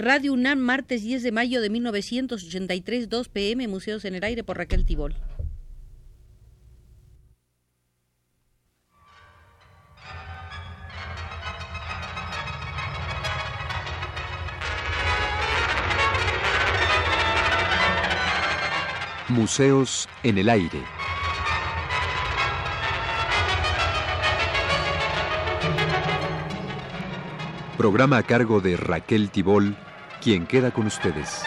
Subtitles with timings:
[0.00, 4.56] Radio UNAM, martes 10 de mayo de 1983, 2 pm, Museos en el Aire por
[4.56, 5.16] Raquel Tibol.
[19.28, 20.80] Museos en el Aire.
[27.76, 29.76] Programa a cargo de Raquel Tibol,
[30.22, 31.42] quien queda con ustedes.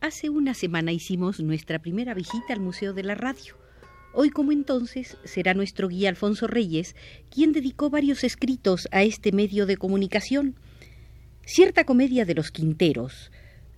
[0.00, 3.56] Hace una semana hicimos nuestra primera visita al Museo de la Radio.
[4.12, 6.94] Hoy como entonces será nuestro guía Alfonso Reyes
[7.30, 10.56] quien dedicó varios escritos a este medio de comunicación.
[11.44, 13.32] Cierta comedia de los Quinteros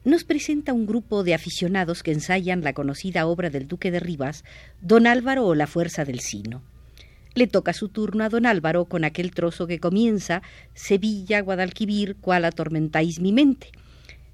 [0.05, 4.45] nos presenta un grupo de aficionados que ensayan la conocida obra del Duque de Rivas,
[4.83, 6.63] Don Álvaro o la Fuerza del Sino.
[7.35, 10.43] Le toca su turno a don Álvaro con aquel trozo que comienza
[10.75, 13.71] Sevilla, Guadalquivir, cual atormentáis mi mente.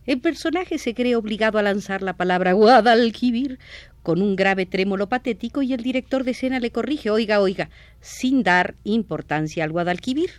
[0.06, 3.60] El personaje se cree obligado a lanzar la palabra Guadalquivir
[4.02, 8.42] con un grave trémolo patético y el director de escena le corrige, oiga, oiga, sin
[8.42, 10.30] dar importancia al Guadalquivir.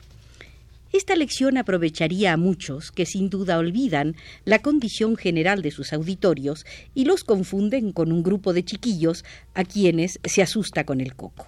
[0.94, 6.66] Esta lección aprovecharía a muchos que sin duda olvidan la condición general de sus auditorios
[6.94, 11.48] y los confunden con un grupo de chiquillos a quienes se asusta con el coco.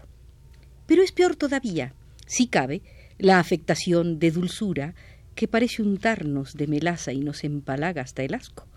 [0.86, 1.94] Pero es peor todavía,
[2.26, 2.84] si cabe,
[3.18, 4.96] la afectación de dulzura
[5.36, 8.68] que parece untarnos de melaza y nos empalaga hasta el asco.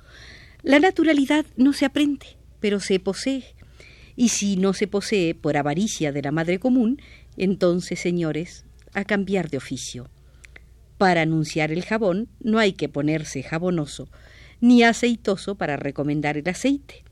[0.62, 2.27] La naturalidad no se aprende,
[2.58, 3.45] pero se posee.
[4.17, 7.01] Y si no se posee por avaricia de la madre común,
[7.36, 8.64] entonces, señores,
[8.95, 10.08] a cambiar de oficio.
[10.98, 14.08] Para anunciar el jabón no hay que ponerse jabonoso,
[14.61, 17.05] ni aceitoso para recomendar el aceite.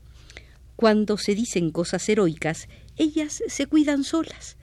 [0.75, 4.57] Cuando se dicen cosas heroicas, ellas se cuidan solas.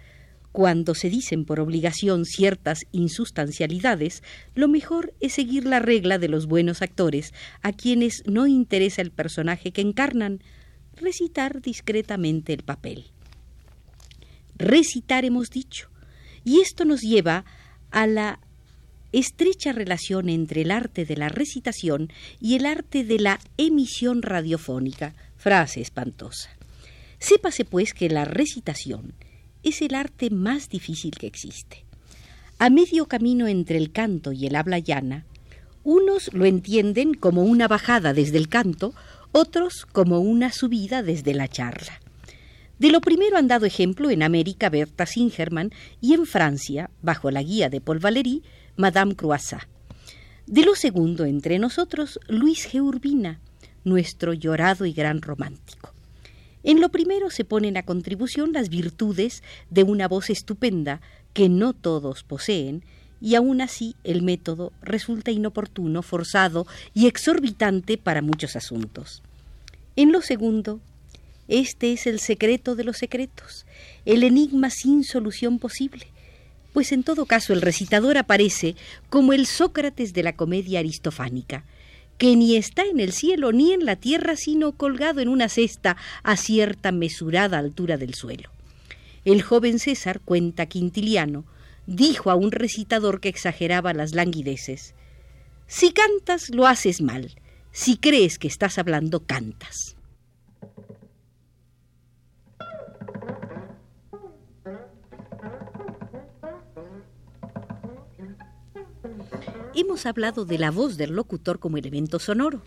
[0.50, 4.22] Cuando se dicen por obligación ciertas insustancialidades,
[4.54, 9.12] lo mejor es seguir la regla de los buenos actores, a quienes no interesa el
[9.12, 10.40] personaje que encarnan,
[10.94, 13.06] recitar discretamente el papel.
[14.56, 15.88] Recitar hemos dicho,
[16.44, 17.46] y esto nos lleva
[17.90, 18.38] a la
[19.12, 25.14] estrecha relación entre el arte de la recitación y el arte de la emisión radiofónica,
[25.36, 26.50] frase espantosa.
[27.18, 29.14] Sépase pues que la recitación
[29.62, 31.84] es el arte más difícil que existe.
[32.58, 35.24] A medio camino entre el canto y el habla llana,
[35.84, 38.94] unos lo entienden como una bajada desde el canto,
[39.32, 42.00] otros como una subida desde la charla.
[42.78, 45.70] De lo primero han dado ejemplo en América Berta Singerman
[46.00, 48.42] y en Francia, bajo la guía de Paul Valéry,
[48.76, 49.62] Madame Croissat.
[50.46, 52.80] De lo segundo entre nosotros, Luis G.
[52.80, 53.40] Urbina,
[53.84, 55.92] nuestro llorado y gran romántico.
[56.62, 61.00] En lo primero se ponen a contribución las virtudes de una voz estupenda
[61.32, 62.84] que no todos poseen,
[63.20, 69.22] y aún así el método resulta inoportuno, forzado y exorbitante para muchos asuntos.
[69.96, 70.80] En lo segundo,
[71.46, 73.66] este es el secreto de los secretos,
[74.06, 76.06] el enigma sin solución posible,
[76.72, 78.76] pues en todo caso el recitador aparece
[79.10, 81.64] como el Sócrates de la comedia aristofánica,
[82.18, 85.96] que ni está en el cielo ni en la tierra, sino colgado en una cesta
[86.22, 88.50] a cierta mesurada altura del suelo.
[89.24, 91.44] El joven César, cuenta Quintiliano,
[91.86, 94.94] dijo a un recitador que exageraba las languideces,
[95.66, 97.34] Si cantas, lo haces mal,
[97.72, 99.96] si crees que estás hablando, cantas.
[109.74, 112.62] Hemos hablado de la voz del locutor como elemento sonoro,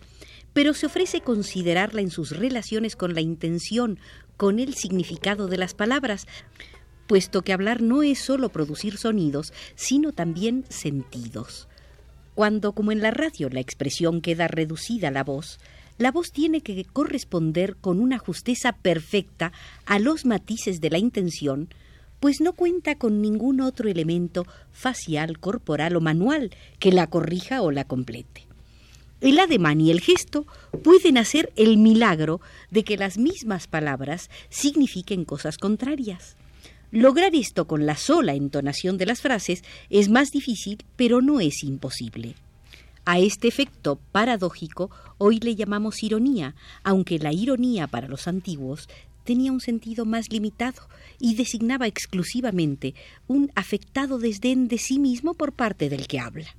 [0.53, 3.99] pero se ofrece considerarla en sus relaciones con la intención,
[4.38, 6.25] con el significado de las palabras,
[7.05, 11.67] puesto que hablar no es sólo producir sonidos, sino también sentidos.
[12.34, 15.59] Cuando, como en la radio, la expresión queda reducida a la voz,
[15.99, 19.53] la voz tiene que corresponder con una justeza perfecta
[19.85, 21.69] a los matices de la intención,
[22.20, 27.72] pues no cuenta con ningún otro elemento facial, corporal o manual que la corrija o
[27.72, 28.47] la complete.
[29.22, 30.46] El ademán y el gesto
[30.84, 36.35] pueden hacer el milagro de que las mismas palabras signifiquen cosas contrarias.
[36.91, 41.64] Lograr esto con la sola entonación de las frases es más difícil, pero no es
[41.64, 42.35] imposible.
[43.06, 48.88] A este efecto paradójico hoy le llamamos ironía, aunque la ironía para los antiguos
[49.25, 50.87] tenía un sentido más limitado
[51.19, 52.95] y designaba exclusivamente
[53.27, 56.55] un afectado desdén de sí mismo por parte del que habla.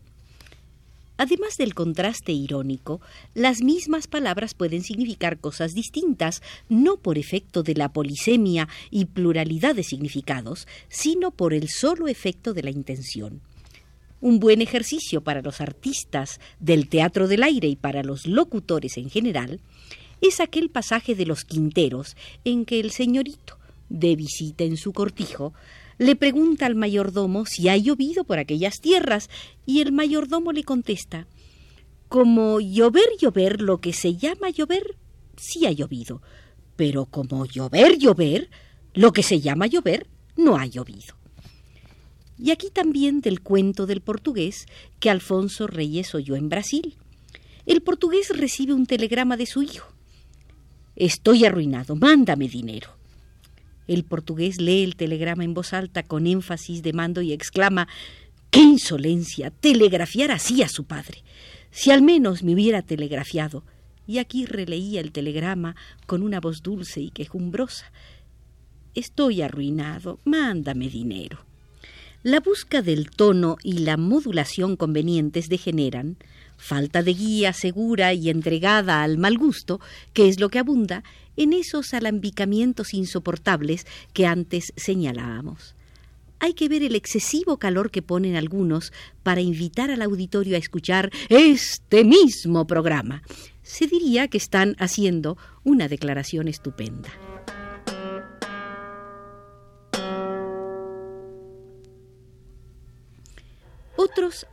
[1.19, 3.01] Además del contraste irónico,
[3.33, 9.75] las mismas palabras pueden significar cosas distintas, no por efecto de la polisemia y pluralidad
[9.75, 13.41] de significados, sino por el solo efecto de la intención.
[14.21, 19.09] Un buen ejercicio para los artistas del teatro del aire y para los locutores en
[19.09, 19.61] general
[20.21, 23.59] es aquel pasaje de los Quinteros en que el señorito,
[23.89, 25.53] de visita en su cortijo,
[25.99, 29.31] le pregunta al mayordomo si ha llovido por aquellas tierras
[29.65, 31.27] y el mayordomo le contesta
[32.09, 34.97] como llover, llover, lo que se llama llover,
[35.37, 36.23] sí ha llovido,
[36.77, 38.49] pero como llover, llover,
[38.95, 41.17] lo que se llama llover, no ha llovido.
[42.39, 44.67] Y aquí también del cuento del portugués
[45.01, 46.97] que Alfonso Reyes oyó en Brasil.
[47.65, 49.96] El portugués recibe un telegrama de su hijo.
[50.97, 52.97] Estoy arruinado, mándame dinero.
[53.87, 57.87] El portugués lee el telegrama en voz alta con énfasis de mando y exclama
[58.51, 59.51] ¡Qué insolencia!
[59.51, 61.23] Telegrafiar así a su padre.
[61.71, 63.63] Si al menos me hubiera telegrafiado.
[64.07, 65.77] Y aquí releía el telegrama
[66.07, 67.93] con una voz dulce y quejumbrosa.
[68.95, 71.45] Estoy arruinado, mándame dinero.
[72.23, 76.17] La busca del tono y la modulación convenientes degeneran,
[76.57, 79.81] falta de guía segura y entregada al mal gusto,
[80.13, 81.05] que es lo que abunda,
[81.37, 85.75] en esos alambicamientos insoportables que antes señalábamos.
[86.39, 88.93] Hay que ver el excesivo calor que ponen algunos
[89.23, 93.23] para invitar al auditorio a escuchar este mismo programa.
[93.63, 97.36] Se diría que están haciendo una declaración estupenda.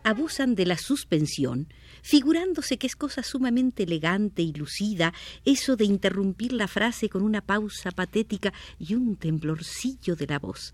[0.03, 1.67] Abusan de la suspensión,
[2.01, 5.13] figurándose que es cosa sumamente elegante y lucida
[5.45, 10.73] eso de interrumpir la frase con una pausa patética y un temblorcillo de la voz.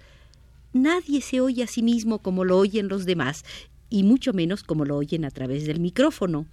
[0.73, 3.43] Nadie se oye a sí mismo como lo oyen los demás,
[3.89, 6.45] y mucho menos como lo oyen a través del micrófono.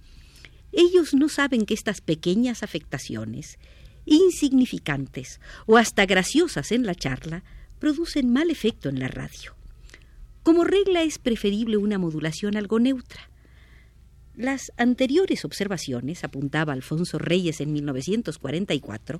[0.71, 3.59] Ellos no saben que estas pequeñas afectaciones,
[4.05, 7.43] insignificantes o hasta graciosas en la charla,
[7.79, 9.56] producen mal efecto en la radio.
[10.47, 13.29] Como regla es preferible una modulación algo neutra.
[14.33, 19.19] Las anteriores observaciones, apuntaba Alfonso Reyes en 1944,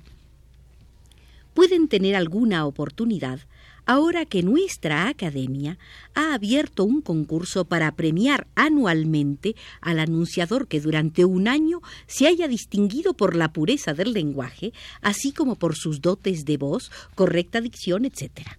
[1.52, 3.40] pueden tener alguna oportunidad
[3.84, 5.76] ahora que nuestra academia
[6.14, 12.48] ha abierto un concurso para premiar anualmente al anunciador que durante un año se haya
[12.48, 14.72] distinguido por la pureza del lenguaje,
[15.02, 18.56] así como por sus dotes de voz, correcta dicción, etc.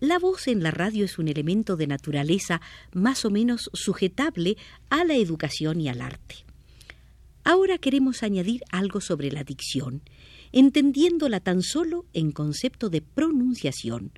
[0.00, 2.62] La voz en la radio es un elemento de naturaleza
[2.94, 4.56] más o menos sujetable
[4.88, 6.36] a la educación y al arte.
[7.44, 10.00] Ahora queremos añadir algo sobre la dicción,
[10.52, 14.10] entendiéndola tan solo en concepto de pronunciación,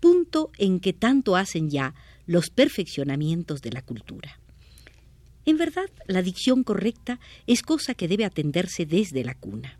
[0.00, 1.94] punto en que tanto hacen ya
[2.26, 4.40] los perfeccionamientos de la cultura.
[5.44, 9.78] En verdad, la dicción correcta es cosa que debe atenderse desde la cuna.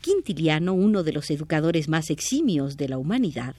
[0.00, 3.56] Quintiliano, uno de los educadores más eximios de la humanidad,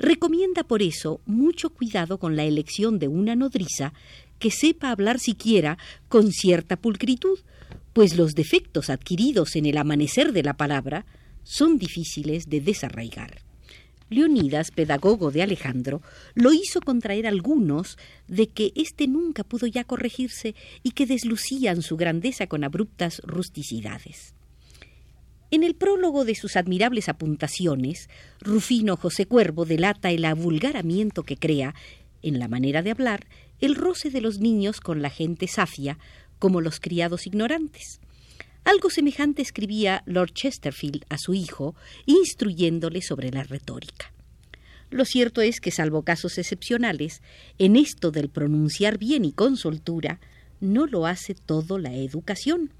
[0.00, 3.92] Recomienda por eso mucho cuidado con la elección de una nodriza
[4.38, 5.76] que sepa hablar siquiera
[6.08, 7.38] con cierta pulcritud,
[7.92, 11.04] pues los defectos adquiridos en el amanecer de la palabra
[11.42, 13.42] son difíciles de desarraigar.
[14.08, 16.00] Leonidas, pedagogo de Alejandro,
[16.32, 21.98] lo hizo contraer algunos de que éste nunca pudo ya corregirse y que deslucían su
[21.98, 24.34] grandeza con abruptas rusticidades.
[25.52, 28.08] En el prólogo de sus admirables apuntaciones,
[28.40, 31.74] Rufino José Cuervo delata el avulgaramiento que crea,
[32.22, 33.26] en la manera de hablar,
[33.60, 35.98] el roce de los niños con la gente safia,
[36.38, 38.00] como los criados ignorantes.
[38.62, 41.74] Algo semejante escribía Lord Chesterfield a su hijo,
[42.06, 44.12] instruyéndole sobre la retórica.
[44.90, 47.22] Lo cierto es que, salvo casos excepcionales,
[47.58, 50.20] en esto del pronunciar bien y con soltura,
[50.60, 52.70] no lo hace todo la educación.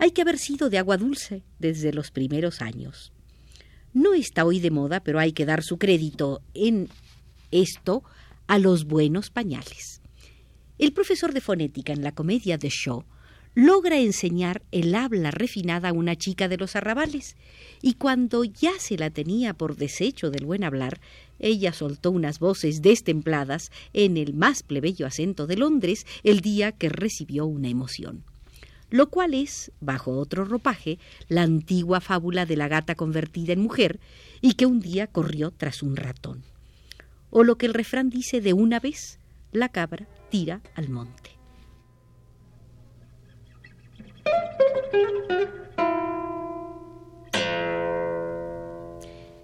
[0.00, 3.12] Hay que haber sido de agua dulce desde los primeros años.
[3.92, 6.88] No está hoy de moda, pero hay que dar su crédito en
[7.50, 8.04] esto
[8.46, 10.00] a los buenos pañales.
[10.78, 13.02] El profesor de fonética en la comedia de Shaw
[13.56, 17.34] logra enseñar el habla refinada a una chica de los arrabales,
[17.82, 21.00] y cuando ya se la tenía por desecho del buen hablar,
[21.40, 26.88] ella soltó unas voces destempladas en el más plebeyo acento de Londres el día que
[26.88, 28.22] recibió una emoción
[28.90, 34.00] lo cual es, bajo otro ropaje, la antigua fábula de la gata convertida en mujer
[34.40, 36.42] y que un día corrió tras un ratón.
[37.30, 39.18] O lo que el refrán dice de una vez,
[39.52, 41.38] la cabra tira al monte.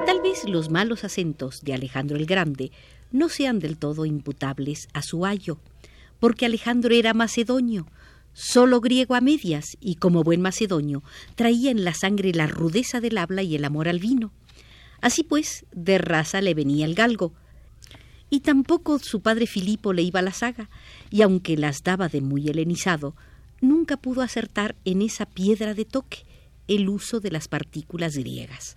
[0.07, 2.73] Tal vez los malos acentos de Alejandro el Grande
[3.11, 5.59] no sean del todo imputables a su ayo,
[6.19, 7.87] porque Alejandro era macedonio,
[8.35, 11.03] solo griego a medias y como buen macedonio
[11.37, 14.33] traía en la sangre la rudeza del habla y el amor al vino.
[15.01, 17.33] Así pues, de raza le venía el galgo.
[18.29, 20.69] Y tampoco su padre Filipo le iba a la saga,
[21.11, 23.15] y aunque las daba de muy helenizado,
[23.61, 26.25] nunca pudo acertar en esa piedra de toque
[26.69, 28.77] el uso de las partículas griegas.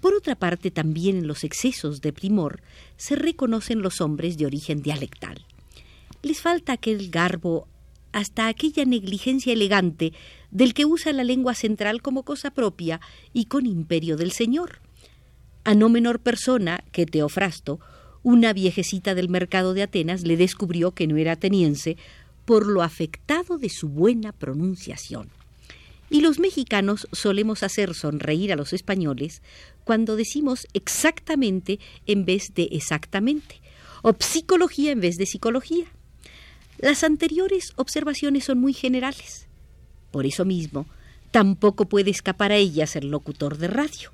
[0.00, 2.62] Por otra parte, también en los excesos de primor
[2.96, 5.44] se reconocen los hombres de origen dialectal.
[6.22, 7.68] Les falta aquel garbo
[8.12, 10.12] hasta aquella negligencia elegante
[10.50, 13.00] del que usa la lengua central como cosa propia
[13.32, 14.80] y con imperio del Señor.
[15.64, 17.80] A no menor persona que Teofrasto,
[18.22, 21.96] una viejecita del mercado de Atenas le descubrió que no era ateniense
[22.44, 25.28] por lo afectado de su buena pronunciación.
[26.10, 29.42] Y los mexicanos solemos hacer sonreír a los españoles
[29.84, 33.60] cuando decimos exactamente en vez de exactamente,
[34.02, 35.86] o psicología en vez de psicología.
[36.80, 39.46] Las anteriores observaciones son muy generales.
[40.10, 40.86] Por eso mismo,
[41.30, 44.10] tampoco puede escapar a ellas el locutor de radio.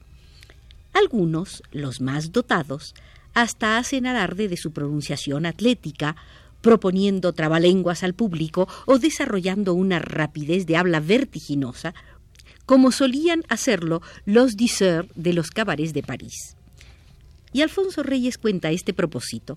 [0.92, 2.96] Algunos, los más dotados,
[3.34, 6.16] hasta hacen alarde de su pronunciación atlética,
[6.60, 11.94] proponiendo trabalenguas al público o desarrollando una rapidez de habla vertiginosa,
[12.64, 16.56] como solían hacerlo los diseurs de los cabarets de París.
[17.52, 19.56] Y Alfonso Reyes cuenta este propósito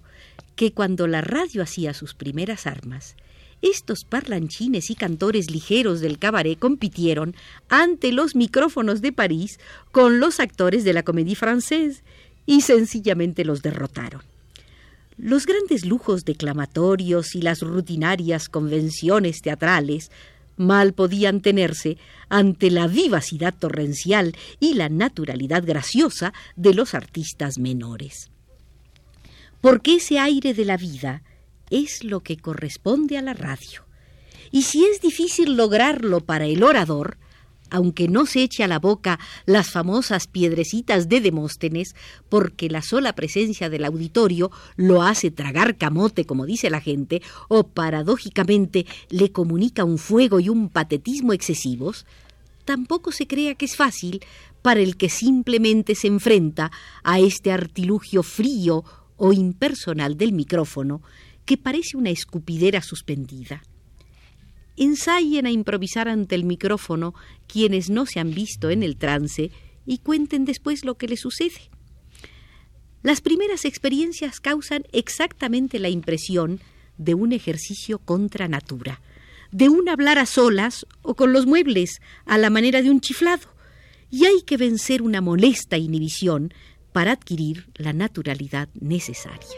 [0.60, 3.16] que cuando la radio hacía sus primeras armas,
[3.62, 7.34] estos parlanchines y cantores ligeros del cabaret compitieron
[7.70, 9.58] ante los micrófonos de París
[9.94, 12.04] con los actores de la comédie française
[12.46, 14.22] y sencillamente los derrotaron.
[15.18, 20.12] Los grandes lujos declamatorios y las rutinarias convenciones teatrales
[20.58, 21.98] mal podían tenerse
[22.28, 28.30] ante la vivacidad torrencial y la naturalidad graciosa de los artistas menores.
[29.62, 31.24] Porque ese aire de la vida
[31.70, 33.86] es lo que corresponde a la radio.
[34.52, 37.18] Y si es difícil lograrlo para el orador,
[37.70, 41.96] aunque no se eche a la boca las famosas piedrecitas de Demóstenes,
[42.28, 47.68] porque la sola presencia del auditorio lo hace tragar camote, como dice la gente, o
[47.68, 52.06] paradójicamente le comunica un fuego y un patetismo excesivos,
[52.66, 54.22] tampoco se crea que es fácil
[54.62, 56.72] para el que simplemente se enfrenta
[57.04, 58.84] a este artilugio frío
[59.20, 61.04] o impersonal del micrófono,
[61.46, 63.62] que parece una escupidera suspendida
[64.80, 67.14] ensayen a improvisar ante el micrófono
[67.48, 69.52] quienes no se han visto en el trance
[69.86, 71.70] y cuenten después lo que les sucede.
[73.04, 76.62] Las primeras experiencias causan exactamente la impresión
[76.98, 79.02] de un ejercicio contra natura,
[79.52, 83.50] de un hablar a solas o con los muebles, a la manera de un chiflado,
[84.10, 86.54] y hay que vencer una molesta inhibición
[86.92, 89.58] para adquirir la naturalidad necesaria.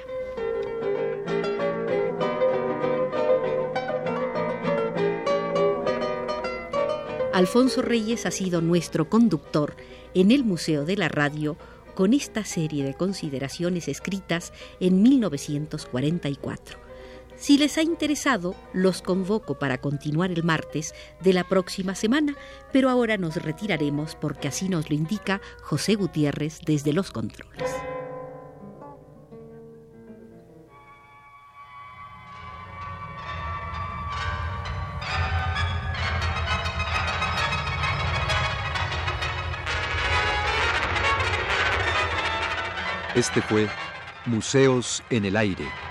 [7.34, 9.76] Alfonso Reyes ha sido nuestro conductor
[10.14, 11.58] en el Museo de la Radio
[11.96, 16.91] con esta serie de consideraciones escritas en 1944.
[17.42, 22.36] Si les ha interesado, los convoco para continuar el martes de la próxima semana,
[22.72, 27.72] pero ahora nos retiraremos porque así nos lo indica José Gutiérrez desde los controles.
[43.16, 43.68] Este fue
[44.28, 45.91] Museos en el Aire.